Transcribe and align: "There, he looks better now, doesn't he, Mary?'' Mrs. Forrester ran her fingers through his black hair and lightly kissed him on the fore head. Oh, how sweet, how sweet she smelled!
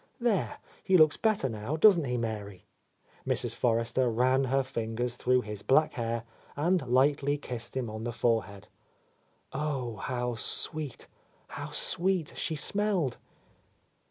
"There, 0.19 0.57
he 0.83 0.97
looks 0.97 1.15
better 1.15 1.47
now, 1.47 1.77
doesn't 1.77 2.05
he, 2.05 2.17
Mary?'' 2.17 2.65
Mrs. 3.23 3.53
Forrester 3.53 4.09
ran 4.09 4.45
her 4.45 4.63
fingers 4.63 5.13
through 5.13 5.41
his 5.41 5.61
black 5.61 5.93
hair 5.93 6.23
and 6.55 6.81
lightly 6.87 7.37
kissed 7.37 7.77
him 7.77 7.87
on 7.87 8.03
the 8.03 8.11
fore 8.11 8.45
head. 8.45 8.67
Oh, 9.53 9.97
how 9.97 10.33
sweet, 10.33 11.07
how 11.49 11.69
sweet 11.69 12.33
she 12.35 12.55
smelled! 12.55 13.19